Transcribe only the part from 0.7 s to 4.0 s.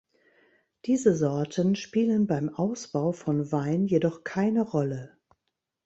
Diese Sorten spielen beim Ausbau von Wein